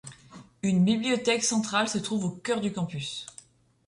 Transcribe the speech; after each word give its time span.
Une 0.63 0.83
bibliothèque 0.83 1.43
centrale 1.43 1.87
se 1.87 1.99
trouve 1.99 2.25
au 2.25 2.31
cœur 2.31 2.59
du 2.59 2.73
campus. 2.73 3.27